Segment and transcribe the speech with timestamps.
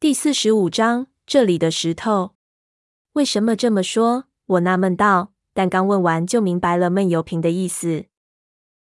[0.00, 2.30] 第四十五章，这里的石头。
[3.12, 4.24] 为什么这么说？
[4.46, 5.34] 我纳闷道。
[5.52, 8.06] 但刚问完就明白了闷油瓶的意思。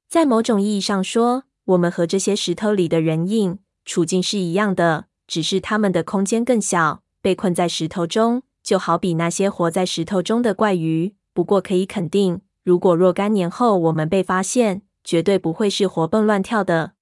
[0.09, 11.15] 在某种意义上说，我们和这些石头里的人影处境是一样的，只是他们的空间更小，被困在石头中，就好比那些活在石头中的怪鱼。
[11.35, 16.95] 不过可以肯定，如果若干年后我们被发现，绝对不会是活蹦乱跳的。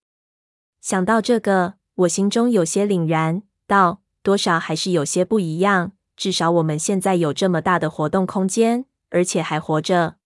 [0.81, 5.93] 想到这个，我心中有些凛然，道：多少还是有些不一样。
[6.17, 10.17] 至少我们现在有这么大的活动空间，而且还活着。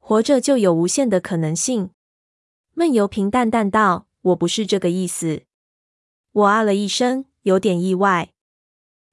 [0.00, 1.90] 活着就有无限的可能性。
[2.72, 5.42] 闷油瓶淡淡道：“我不是这个意思。”
[6.32, 8.32] 我啊了一声，有点意外。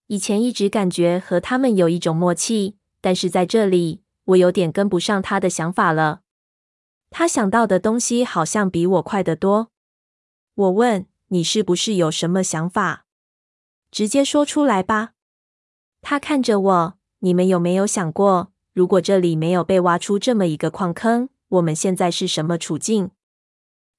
[0.08, 6.22] 以前一直感觉和他们有一种默契，但是在这里，我有点跟不上他的想法了。
[7.12, 9.70] 他想到的东西好像比我快得多。
[10.56, 13.06] 我问：“你是不是有什么想法？
[13.92, 15.12] 直接说出来吧。”
[16.02, 23.12] 他看着我：“你们有没有想过，如果这里没有被挖出这么一个矿坑，我们现在是什么处境？”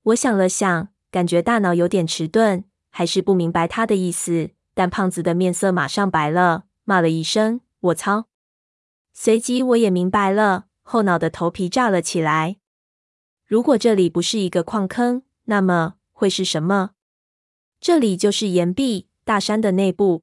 [0.05, 4.51] 我想了想，感觉大脑有点迟钝，还是不明白他的意思。
[4.75, 8.27] 但胖子的面色马上白了，骂了一声：“我操！”
[9.13, 12.57] 随即我也明白了，后脑的头皮炸了起来。
[13.47, 16.93] 如果这里不是一个矿坑，那么会是什么？
[17.79, 20.23] 这里就是岩壁，大山的内部。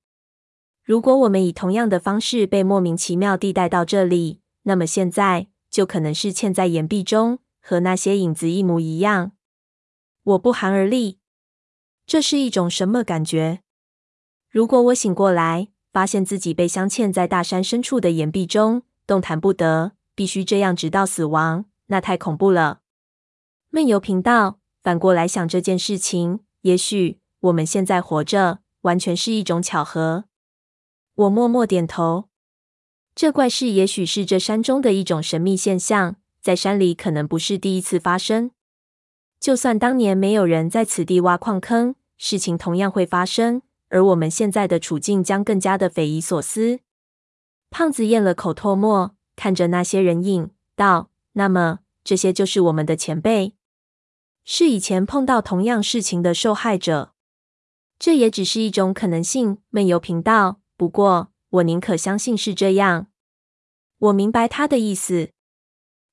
[0.84, 9.34] 如果我们以同样的方式被莫名其妙地带到这里，那么现在就可能是嵌在岩壁中，和那些影子一模一样。
[10.24, 11.20] 我不寒而栗，
[12.06, 13.62] 这是一种什么感觉？
[14.50, 22.82] 如果我醒过来，发现自己被镶嵌在大山深处的岩壁中，动弹不得，必须这样直到死亡，那太恐怖了。
[23.70, 30.26] 闷油瓶道，反过来想这件事情，也许我们现在活着，完全是一种巧合。
[31.16, 32.30] 我默默点头。
[33.16, 38.52] 这怪事也许是这山中的一种神秘现象，在山里可能不是第一次发生。
[39.40, 46.80] 就算当年没有人在此地挖矿坑，事情同样会发生，而我们现在的处境将更加的匪夷所思。
[47.70, 53.56] 胖子咽了口唾沫，看着那些人影，道：“那么，这些就是我们的前辈，
[54.44, 57.14] 是以前碰到同样事情的受害者。
[58.00, 60.62] 这也只是一种可能性。”闷油瓶道。
[60.78, 63.08] 不过，我宁可相信是这样。
[63.98, 65.32] 我明白他的意思。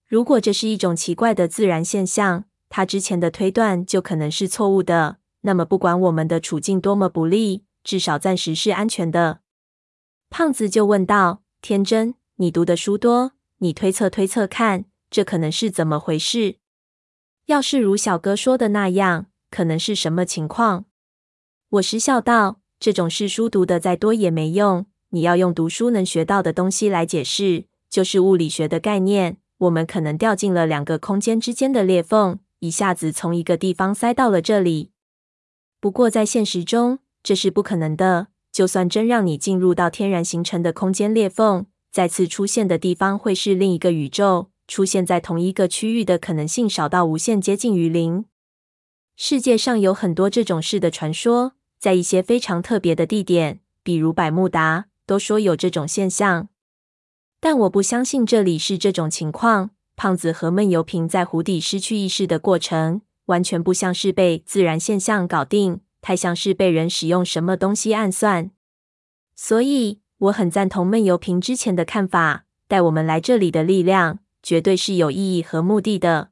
[0.08, 5.18] 如果这是一种奇怪的自然现象，他之前的推断就可能是错误的。
[5.42, 9.40] 那么，不管我们的处境多么不利，至少暂时是安全的。
[10.28, 16.56] 胖子就问道：“天真，你读的书多，你推测推测看，这可能是怎么回事？
[17.44, 20.86] 要是如小哥说的那样，可能是什么情况？”
[21.70, 22.60] 我失笑道。
[22.78, 29.38] 这种事书读的再多也没用，你要用读书能学到的东西来解释，就是物理学的概念。
[29.58, 34.90] 我们可能掉进了两个空间之间的裂缝，一下子从一个地方塞到了这里。
[35.80, 38.28] 不过在现实中，这是不可能的。
[38.52, 48.26] 就算真让你进入到天然形成的空间裂缝，再次出现的地方会是另一个宇宙，出现在同一个区域的可能性少到无限接近于零。
[49.16, 51.54] 世界上有很多这种事的传说。
[51.78, 56.48] 在一些非常特别的地点，比如百慕达，都说有这种现象。
[57.38, 59.70] 但我不相信这里是这种情况。
[59.94, 68.50] 胖子和闷油瓶在湖底失去意识的过程，完全不像是被自然现象搞定，太像是被人使用什么东西暗算。
[69.34, 76.30] 所以，我很赞同闷油瓶之前的看法，带我们来这里的力量，绝对是有意义和目的的。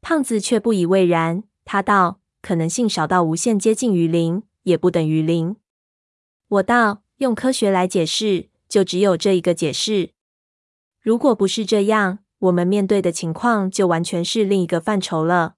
[0.00, 5.56] 胖子却不以为然，他道：“可能性少到无限接近于零。”也不等于零。
[6.48, 10.10] 我道，用科学来解释，就只有这一个解释。
[11.00, 15.54] 如果不是这样，我们面对的情况就完全是另一个范畴了。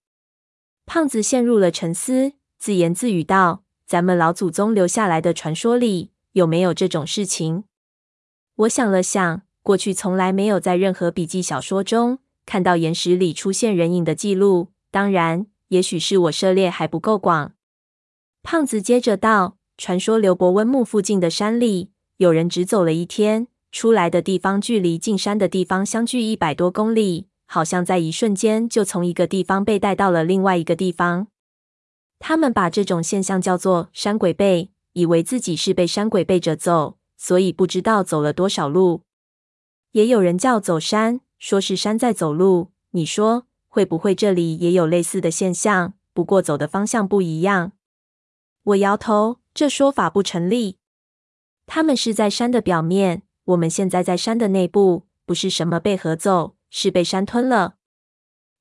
[0.86, 7.64] 胖子陷入了沉思，自言自语道：“咱们老祖宗留下来的传说里，有没有这种事情？”
[8.54, 14.68] 我想了想，过去从来没有在任何笔记小说中看到岩石里出现人影的记录。
[14.92, 17.54] 当然，也许是我涉猎还不够广。
[18.42, 31.28] 胖子接着道：“传说刘伯温墓附近的山里，有人只走了一天，出来的地方距离进山的地方相距一百多公里，好像在一瞬间就从一个地方被带到了另外一个地方。
[32.18, 39.02] 他们把这种现象叫做‘山鬼背’，以为自己是被山鬼背着走，所以不知道走了多少路。
[39.92, 42.72] 也有人叫走山，说是山在走路。
[42.90, 45.94] 你说会不会这里也有类似的现象？
[46.12, 47.72] 不过走的方向不一样。”
[48.62, 50.76] 我摇头，这说法不成立。
[51.66, 57.76] 他们是在山的表面，我们现在在山的内部，不是什么被合走，是被山吞了。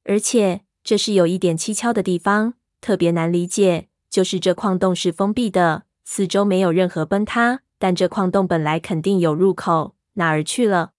[0.05, 10.91] 而且这是有一点蹊跷的地方，特别难理解，就是这矿洞是封闭的，四周没有任何崩塌，但这矿洞本来肯定有入口，哪儿去了？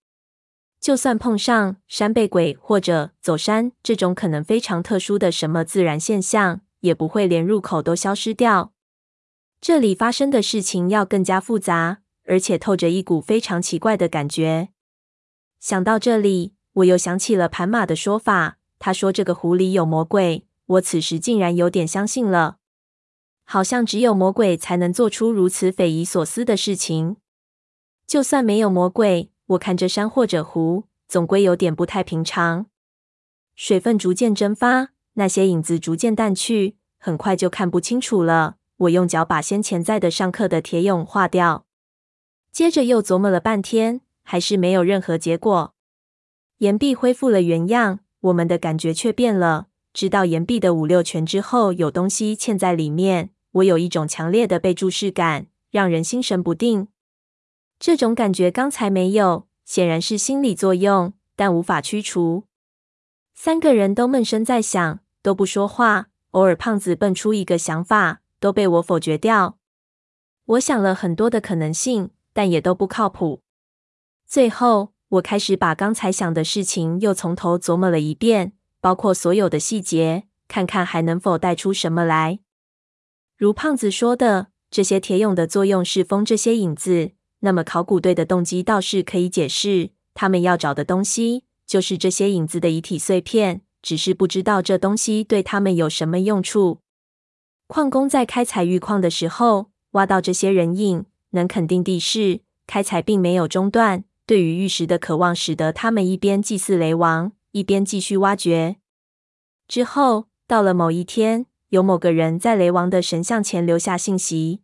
[0.81, 8.73] 就算碰上山背鬼或者走山这种可能非常特殊的什么自然现象，也不会连入口都消失掉。
[9.61, 14.71] 这里发生的事情要更加复杂，而且透着一股非常奇怪的感觉。
[15.59, 18.57] 想到这里，我又想起了盘马的说法。
[18.79, 22.57] 他说这个湖里有魔鬼，我此时竟然有点相信了。
[23.45, 27.17] 好像只有魔鬼才能做出如此匪夷所思的事情。
[28.07, 32.67] 就算没有魔鬼，我看这山或者湖，总归有点不太平常。
[33.57, 38.57] 水分逐渐蒸发，那些影子逐渐淡去，很快就看不清楚了。
[38.77, 41.67] 我用脚把先前在的上课的铁俑画掉，
[42.53, 45.75] 接着又琢磨了半天，还是没有任何结果。
[46.59, 49.67] 岩壁恢复了原样，我们的感觉却变了。
[49.93, 56.87] 知道岩壁的五六拳之后有东西嵌在里面，我有一种强烈的被注视感，让人心神不定。
[57.81, 62.45] 这种感觉刚才没有，显然是心理作用，但无法驱除。
[63.35, 66.07] 三个人都闷声在想，都不说话。
[66.31, 68.21] 偶尔胖子蹦出一个想法。
[68.41, 69.59] 都被我否决掉。
[70.47, 73.43] 我想了很多的可能性，但也都不靠谱。
[74.27, 82.41] 最后，我开始把刚才想的事情又从头琢磨了一遍，包括所有的细节，看看还能否带出什么来。
[83.37, 87.13] 如胖子说的，这些铁俑的作用是封这些影子。
[87.41, 96.81] 那么，考古队的动机倒是可以解释，他们要找的东西就是这些影子的遗体碎片，只是不知道这东西对他们有什么用处。
[97.67, 104.05] 矿工在开采玉矿的时候，挖到这些人影，能肯定的是，开采并没有中断。
[104.27, 108.77] 对于玉石的渴望，使得他们一边祭祀雷王，一边继续挖掘。
[109.67, 114.61] 之后，到了某一天，有某个人在雷王的神像前留下信息。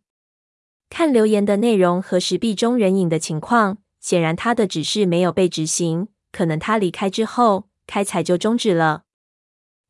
[0.89, 6.07] 看留言的内容和石壁中人影的情况，显然他的指示没有被执行。
[6.31, 9.03] 可能他离开之后，开采就终止了。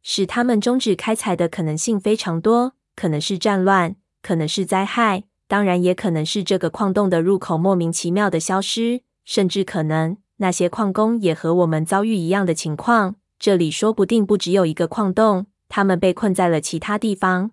[0.01, 2.73] 使他们终止开采的可能性非常多。
[2.95, 13.17] 可能是战乱，可能是灾害，当然也可能是这个矿洞的入口莫名其妙的消失，甚至可能那些矿工也和我们遭遇一样的情况。
[13.38, 17.51] 这里说不定不只有一个矿洞，他们被困在了其他地方。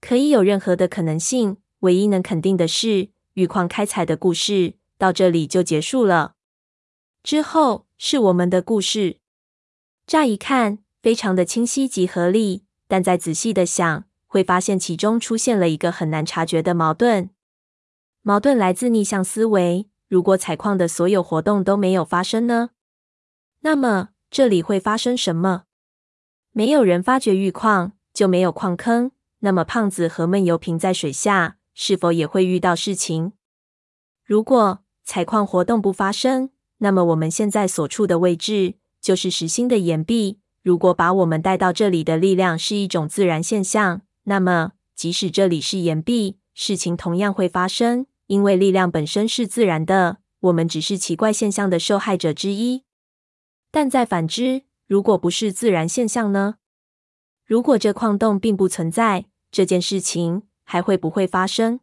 [0.00, 6.34] 可以有任何的可能性，唯一能肯定的是，玉矿开采的故事到这里就结束了。
[7.22, 9.18] 之后是我们的故事，
[10.06, 14.04] 乍一看非常的清晰及合理，但再仔细的想。
[14.28, 17.30] 会发现其中出现了一个很难察觉的矛盾。
[18.20, 19.88] 矛盾来自逆向思维。
[20.08, 22.70] 如果采矿的所有活动都没有发生呢？
[23.60, 25.64] 那么这里会发生什么？
[26.52, 29.12] 没有人发掘玉矿，就没有矿坑。
[29.38, 33.32] 那么胖子和闷油瓶在水下是否也会遇到事情？
[34.24, 40.40] 如果采矿活动不发生，那么我们现在所处的位置就是实心的岩壁。
[40.62, 44.00] 如果把我们带到这里的力量是一种自然现象。
[44.24, 52.82] 那么，即使这里是岩壁，事情同样会发生，因为力量本身是自然的，我们只是奇怪现象的受害者之一。
[53.70, 56.56] 但再反之，如果不是自然现象呢？
[57.44, 61.80] 如果这矿洞并不存在，这件事情还会不会发生？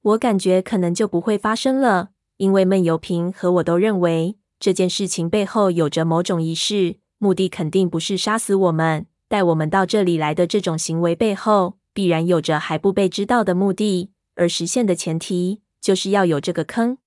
[0.00, 9.06] 我感觉可能就不会发生了，因为闷油瓶和我都认为这件事情背后有着某种仪式，目的肯定不是杀死我们。
[9.26, 16.98] 带我们到这里来的这种行为背后，必然有着还不被知道的目的，而实现的前提就是要有这个坑，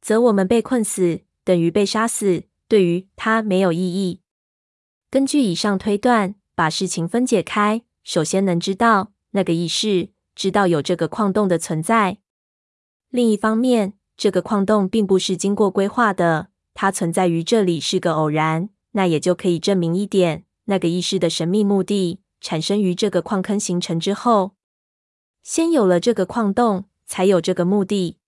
[0.00, 4.20] 则我们被困死等于被杀死，对于他没有意义。
[5.10, 12.18] 根据以上推断，把事情分解开，首先能知道那个意识，知道有这个矿洞的存在。
[13.10, 20.44] 另一方面，这个矿洞并不是经过规划的，它存在于这里是个偶然，那也就可以证明一点。
[20.66, 24.52] 那个意识的神秘目的产生于这个矿坑形成之后，
[25.42, 28.18] 先有了这个矿洞，才有这个目的。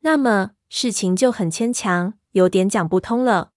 [0.00, 3.52] 那么事情就很牵强，有点讲不通了。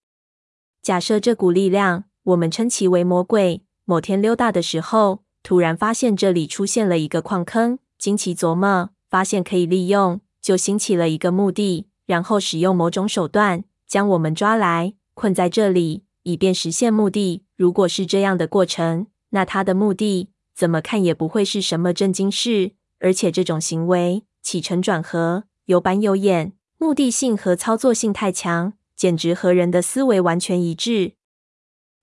[0.82, 16.03] 假设这股力量，我们称其为魔鬼，某天溜达的时候，突然发现这里出现了一个矿坑，经其琢磨，发现可以利用，就兴起了一个目的，然后使用某种手段将我们抓来，困在这里。
[16.22, 17.41] 以便实现目的。
[17.58, 22.74] 如果是这样的过程，那他的目的怎么看也不会是什么正经事。
[23.00, 31.13] 而且这种行为起承转合有板有眼，目的性和操作性太强，简直和人的思维完全一致。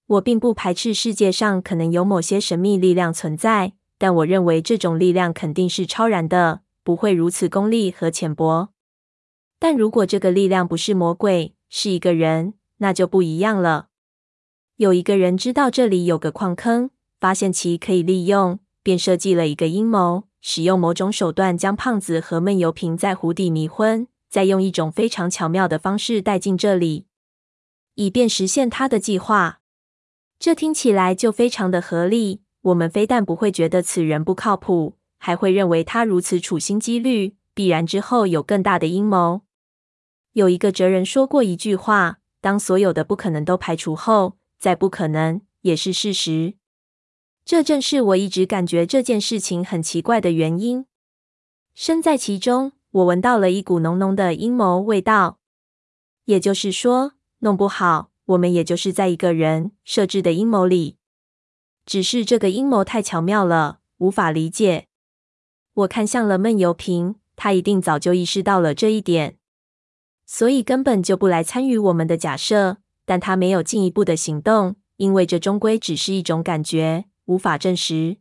[0.06, 8.68] 我并不排斥世界上可能有某些神秘力量存在，但我认为这种力量肯定是超然的，不会如此功利和浅薄。
[9.58, 13.88] 但如果这个力量不是魔鬼，是一个人，那就不一样了。
[14.76, 27.06] 有一个人知道这里有个矿坑，发现其可以利用，便设计了一个阴谋，使用某种手段将胖子和闷油瓶在湖底迷昏，再用一种非常巧妙的方式带进这里，
[27.94, 29.62] 以便实现他的计划。
[30.38, 32.42] 这听起来就非常的合理。
[32.62, 39.42] 我们非但不会觉得此人不靠谱，还会认为他如此处心积虑，必然之后有更大的阴谋。
[40.32, 46.54] 有一个哲人说过一句话：当所有的不可能都排除后，再不可能也是事实。
[47.44, 50.86] 这正是我一直感觉这件事情很奇怪的原因。
[51.72, 55.38] 身在其中，我闻到了一股浓浓的阴谋味道。
[56.24, 60.96] 也就是说，弄不好，我们也就是在一个人设置的阴谋里。
[61.84, 64.86] 只是这个阴谋太巧妙了，无法理解。
[65.74, 69.36] 我看向了闷油瓶，他一定早就意识到了这一点，
[70.24, 72.78] 所以根本就不来参与我们的假设。
[73.04, 77.04] 但他没有进一步的行动，因为这终归只是一种感觉。
[77.26, 78.16] 无法证实。